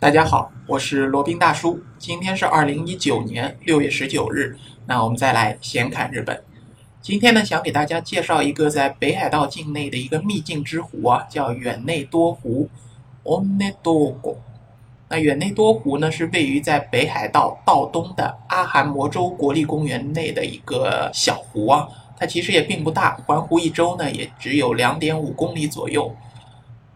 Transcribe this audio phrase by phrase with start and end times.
[0.00, 1.82] 大家好，我是罗宾大叔。
[1.98, 6.40] 今天是二零一九年六月十九日，那我们再来闲侃日本。
[7.02, 12.70] 今天呢，想给大家介绍一个在北海道境内的一个秘境之湖啊，叫远内多湖
[13.24, 14.36] （Onedogo）。
[15.08, 21.88] 那远内多湖呢，是位于在北海道道东的阿寒摩州国立公园内的一个小湖啊。
[22.16, 26.14] 它其实也并不大，环湖一周呢，也只有两点五公里左右。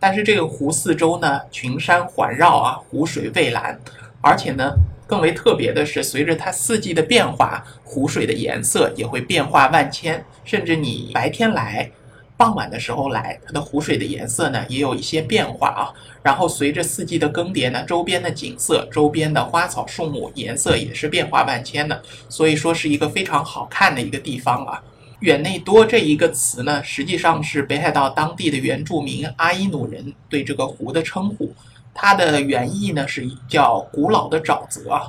[0.00, 3.78] 但是这个湖四周呢，群山环绕啊，湖水蔚蓝，
[4.20, 4.72] 而且呢，
[5.06, 10.24] 更为特别的是，随着它四季的变化，湖水的颜色也会变化万千。
[10.44, 11.90] 甚至你白天来，
[12.36, 15.92] 傍晚的时候来，它的湖水的颜色呢，也有一些变化啊。
[16.22, 24.82] 然后随着四季的更迭呢，周边的景色、周边的花草树木颜色也是变化万千的，所以说是一个非常好看的一个地方啊。
[25.20, 31.52] 远内多这一个词呢，实际上是北海道当地的原住民阿伊努人对这个湖的称呼。
[31.92, 35.02] 它的原意呢是叫古老的沼泽啊。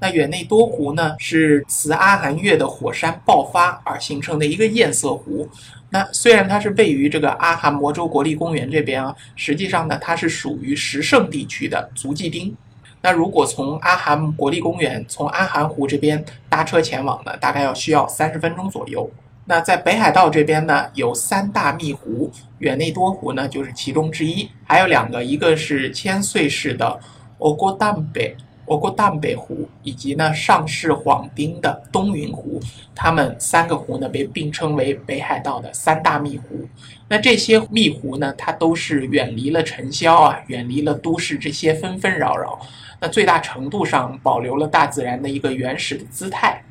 [0.00, 5.46] 那远内多湖呢是慈阿寒月的火山爆发而形成的一个堰塞湖。
[5.90, 12.56] 那虽然它是位于这个阿寒摩州国立公园这边啊，实际上呢它是属于石胜地区的足迹町。
[13.02, 19.10] 那如果从阿寒国立公园从阿寒湖这边搭车前往呢，大概要需要三十分钟左右。
[19.46, 27.00] 那在北海道这边呢，有三大密湖，远内多湖呢就是其中之一，还有两个，一个是千岁市的
[27.38, 32.60] 欧国淡北欧国淡北湖，以及呢上市幌町的东云湖，
[32.94, 36.68] 它们三个湖呢被并称为北海道的三大密湖。
[37.08, 42.60] 那这些密湖呢，它都是远离了尘嚣啊，远离了都市这些纷纷扰扰，
[43.00, 46.62] 那最大程度上保留了大自然的一个原始的姿态。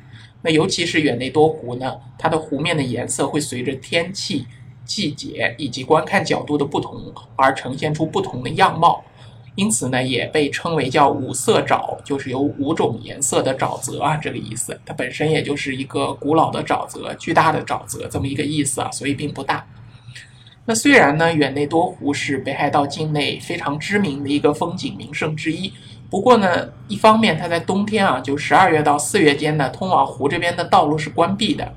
[0.42, 4.46] 那尤其是远内多湖呢，它的湖面的颜色会随着天气、
[4.84, 9.04] 季节以及观看角度的不同而呈现出不同的样貌，
[9.54, 14.80] 因此呢，也被称为叫五色沼，就是有五种颜色的沼泽啊，这个意思。
[14.86, 19.66] 它本身也就是一个古老的沼泽、巨大的沼泽这么一个意思啊，所以并不大。
[20.64, 25.72] 那虽然呢，远内多湖是北海道境内非常知名的一个风景名胜之一。
[26.10, 31.72] 不过呢，一方面它在冬天啊，就十二月到四月间呢，通往湖这边的道路是关闭的，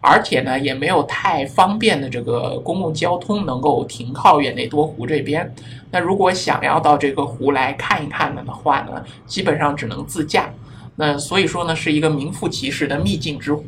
[0.00, 5.52] 而且呢，也没有太方便的这个公共交通能够停靠远内多湖这边。
[5.90, 10.48] 那如果想要到这个湖来看一看的话呢，基本上只能自驾。
[10.94, 13.64] 那所以说呢，是一个名副其实的秘境之湖。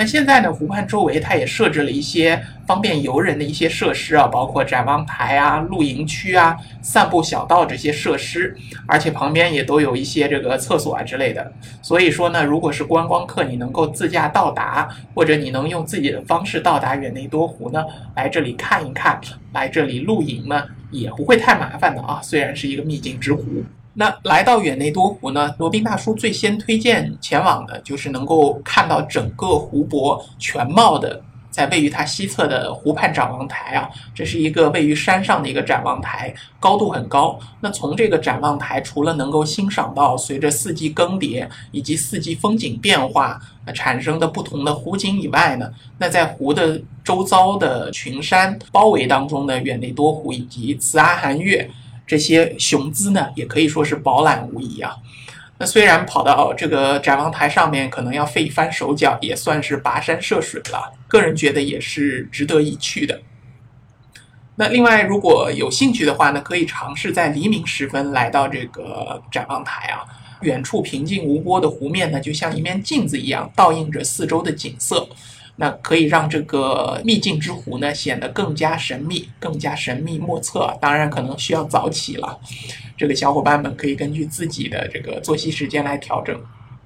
[0.00, 8.56] 那现在呢，湖畔周围它也设置了一些方便游人的一些设施啊，包括展望台啊、露营区啊、散步小道这些设施，
[8.86, 11.52] 而且旁边也都有一些这个厕所啊之类的。
[11.82, 19.20] 所以说呢，如果是观光客，你能够自驾到达，或者你能用自己的方式到达远内多湖呢，来这里看一看，
[19.52, 22.20] 来这里露营呢，也不会太麻烦的啊。
[22.22, 23.42] 虽然是一个秘境之湖。
[23.98, 31.20] 那来到远内多湖呢，罗宾大叔最先推荐前往的就是能够看到整个湖泊全貌的，
[31.50, 37.36] 在位于它西侧的湖畔展望台啊，这是一个位于山上的一个展望台，高度很高。
[37.58, 43.40] 那从这个展望台，除了能够欣赏到随着四季更迭以及四季风景变化
[43.74, 51.68] 产生的不同的湖景以外呢，那在湖的周遭的群山包围当中的远内多湖以及慈阿寒月。
[52.08, 54.96] 这些雄姿呢，也可以说是饱览无遗啊。
[55.58, 60.92] 那虽然跑到这个展望台上面可能要费一番手脚，也算是跋山涉水了。
[61.06, 63.20] 个人觉得也是值得一去的。
[64.56, 70.02] 那另外，如果有兴趣的话呢，可以尝试在黎明时分来到这个展望台啊。
[70.42, 75.08] 远处平静无波的湖面呢，就像一面镜子一样，倒映着四周的景色。
[75.60, 80.72] 那可以让这个秘境之湖呢显得更加神秘，更加神秘莫测。
[80.80, 82.38] 当然，可能需要早起了，
[82.96, 86.40] 这个小伙伴们可以根据自己的这个作息时间来调整。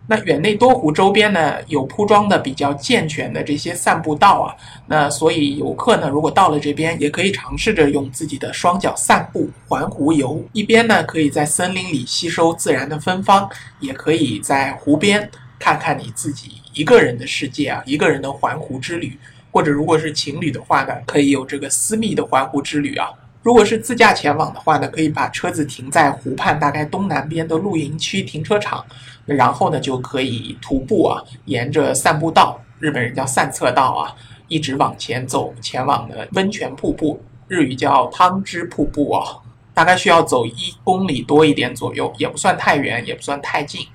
[0.08, 4.56] 那远内多湖周边呢有铺装的比较健全的这些散步道啊，
[4.86, 13.48] 那所以游客呢如果到了这边，也可以尝试着用自己的双脚散步环湖游，一边呢可以在森林里吸收自然的芬芳，
[13.80, 15.30] 也可以在湖边。
[15.62, 19.16] 看看你自己一个人的世界啊，一个人的环湖之旅，
[19.52, 23.08] 或者如果是情侣的话呢，可以有这个私密的环湖之旅啊。
[23.44, 28.84] 如果是自驾前往的话呢，可以把车子停在湖畔大概东南边的露营区停车场，
[29.24, 34.16] 然后呢就可以徒步啊，沿着散步道，日本人叫散策道啊，
[34.48, 39.38] 一直往前走，前往的温泉瀑布，日语叫汤之瀑布啊，
[39.72, 43.86] 大概需要走一公里多一点左右，也不算太远，也不算太近。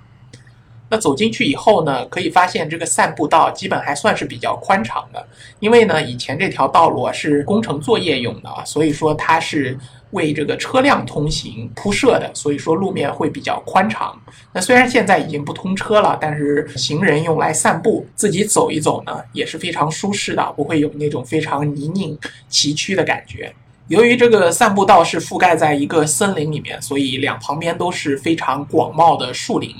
[0.90, 5.26] 那走进去以后呢，可以发现这个散步道基本还算是比较宽敞的，
[5.60, 9.78] 因为呢，以前这条道路啊是工程作业用的啊，所以说它是
[10.12, 14.18] 为这个车辆通行铺设的，所以说路面会比较宽敞。
[14.54, 22.18] 那虽然现在已经不通车了，但是行人用来散步、自己走一走呢，也是非常舒适的，不会有那种非常泥泞
[22.48, 23.54] 崎岖的感觉。
[23.88, 29.74] 由于这个散步道是覆盖在一个森林里面，所以两旁边都是非常广袤的树林。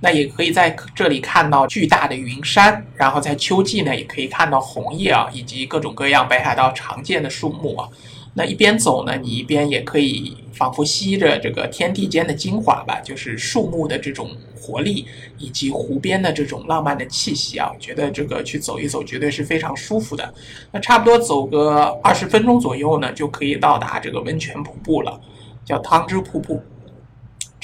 [0.00, 7.88] 那也可以在这里看到巨大的云山，然后在秋季呢，也可以看到红叶啊，以及各种各样北海道常见的树木啊。
[8.36, 14.28] 那一边走呢，你一边也可以仿佛吸着这个天地间的精华吧，就是树木的这种
[14.60, 15.06] 活力，
[15.38, 17.70] 以及湖边的这种浪漫的气息啊。
[17.78, 20.34] 觉得这个去走一走，绝对是非常舒服的。
[20.72, 25.20] 那差不多走个二十分钟左右呢，就可以到达这个温泉瀑布了，
[25.64, 26.60] 叫汤之瀑布。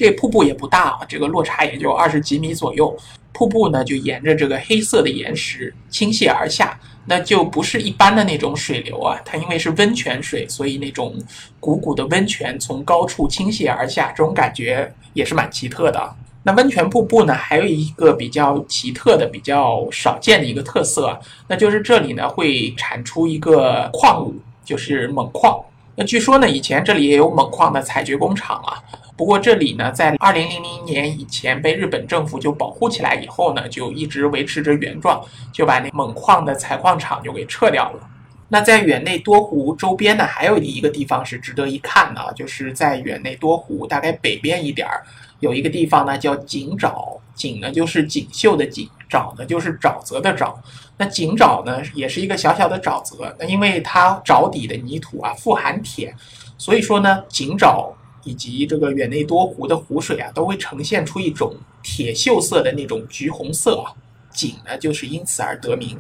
[0.01, 2.97] 这瀑布也不大啊，这个落差也就二十几米左右。
[3.35, 6.81] 瀑布呢，就沿着这个黑色的岩石倾泻而下。
[7.05, 11.15] 那就不是一般的那种水流啊，它因为是温泉水，所以那种
[11.61, 16.17] 汩汩的温泉从高处倾泻而下，这种感觉也是蛮奇特的。
[16.45, 25.61] 那温泉瀑布呢，还有一个比较奇特的、比较少见的一个特色，那就是这里呢会产出一个矿物，就是锰矿。
[25.97, 28.81] 那据说呢，以前这里也有锰矿的采掘工厂啊。
[29.21, 35.23] 不过这里呢，在二零零零年以前被日本政府就保护起来以后呢，就一直维持着原状，
[35.53, 38.09] 就把那锰矿的采矿场就给撤掉了。
[38.49, 45.05] 那在远内多湖周边呢，还有一个地方是值得一看的，就是在远内多湖大概北边一点儿，
[45.41, 50.55] 有一个地方呢叫井沼，井呢就是锦绣的锦，沼呢就是沼泽的沼。
[50.97, 56.15] 那井沼呢也是一个小小的沼泽，那因为它沼底的泥土啊富含铁，
[56.57, 57.93] 所以说呢井沼。
[58.25, 63.95] 以及这个远内多湖的湖水啊，都会呈现出一种铁锈色的那种橘红色啊，
[64.33, 65.99] 景呢就是因此而得名。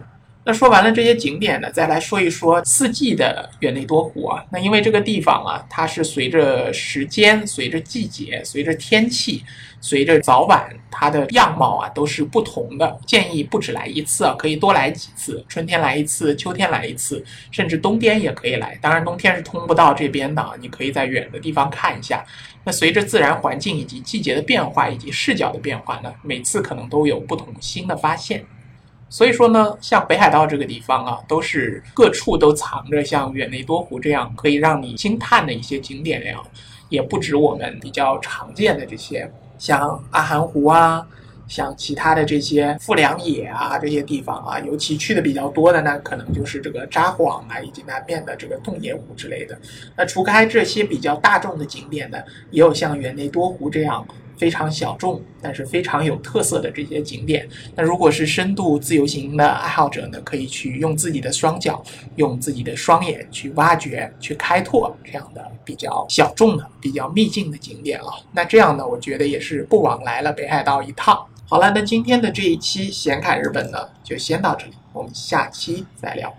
[0.51, 4.45] 那说完了这些景点呢，再来说一说四季的园内多湖啊。
[4.51, 9.45] 那因为这个地方啊，它是随着时间、随着季节、随着天气、
[9.81, 12.99] 随着早晚，它的样貌啊都是不同的。
[13.07, 15.45] 建议不止来一次啊，可以多来几次。
[15.49, 18.77] 春天来一次，秋天来一次，甚至冬天也可以来。
[18.83, 22.27] 当然冬天是通不到这边的啊，你可以在远的地方看一下。
[22.65, 28.45] 那随着自然环境以及季节的变化以及视角的变化呢，每次可能都有不同新的发现。
[29.13, 36.41] 所以说呢，像北海道这个地方啊，都是各处都藏着像远内多湖这样可以让你惊叹的一些景点呀，
[36.89, 39.29] 也不止我们比较常见的这些，
[39.59, 41.05] 像阿寒湖啊，
[41.49, 49.59] 像其他的这些富良野啊这些地方啊，尤其去的比较多的呢，可能就是这个札幌啊，以及南面的这个洞爷湖之类的。
[49.97, 52.19] 那除开这些比较大众的景点呢，
[52.53, 54.07] 也有像远内多湖这样。
[54.41, 57.47] 非常小众，但是非常有特色的这些景点。
[57.77, 61.85] 那如果是深度自由行的爱好者呢，可以去用自己的双脚，
[62.17, 68.17] 用自己的双眼去挖掘、去开拓这样的比较小众的、比较秘境的景点啊。
[68.33, 71.23] 那这样呢，我觉得也是不枉来了北海道一趟。
[71.47, 76.35] 好了，那今天的这一期闲侃日本呢，就先到这里，我们下期再聊。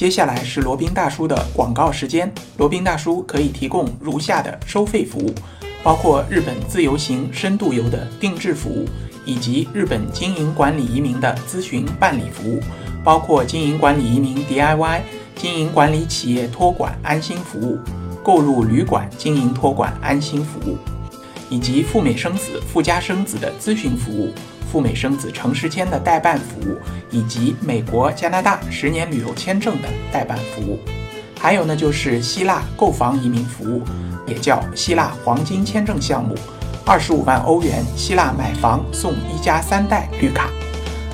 [0.00, 2.32] 接下来是罗宾大叔的广告时间。
[2.56, 5.30] 罗宾大叔可以提供如下的收费服务，
[5.82, 8.86] 包括日本自由行、深度游的定制服务，
[9.26, 12.62] 以及日本经营管理移民的咨询办理服务，
[13.04, 15.02] 包括经营管理移民 DIY、
[15.36, 17.78] 经营管理企业托管安心服务、
[18.22, 20.78] 购入旅馆经营托管安心服务，
[21.50, 24.32] 以及赴美生子、赴加生子的咨询服务。
[24.70, 26.78] 赴美生子、城市签的代办服务，
[27.10, 30.78] 以及美国、加拿大十年旅游签证的代办服务，
[31.40, 33.82] 还有呢就是希腊购房移民服务，
[34.26, 36.36] 也叫希腊黄金签证项目，
[36.86, 40.48] 二十五万欧元希腊买房送一家三代绿卡，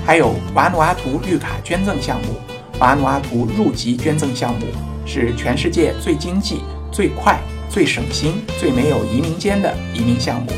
[0.05, 2.35] 还有瓦努阿图绿卡捐赠项目，
[2.79, 4.67] 瓦努阿图入籍捐赠项目
[5.05, 6.61] 是全世界最经济、
[6.91, 10.51] 最快、最省心、最没有移民间的移民项目。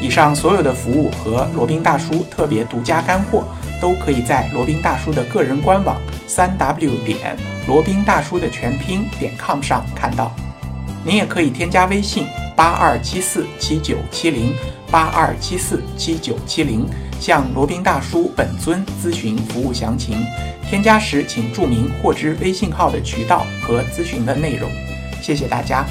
[0.00, 3.44] 以上所有的服务和罗宾大叔特别独家干货，
[3.80, 7.36] 都可以在罗宾大叔的个人官网三 w 点
[7.66, 10.34] 罗宾大叔的全拼点 com 上看到。
[11.04, 14.52] 您也可以添加微信八二七四七九七零
[14.90, 16.86] 八二七四七九七零，
[17.20, 20.18] 向罗宾大叔本尊咨询服务详情。
[20.68, 24.68] 添加时请注明获知微信号的渠道和咨询的内容。
[25.22, 25.86] 谢谢大家。